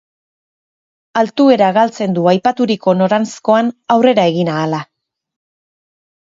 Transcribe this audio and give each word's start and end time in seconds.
Altuera 1.21 1.67
galtzen 1.75 2.17
du 2.17 2.25
aipaturiko 2.33 2.97
noranzkoan 3.03 3.71
aurrera 3.99 4.27
egin 4.33 4.53
ahala. 4.59 4.85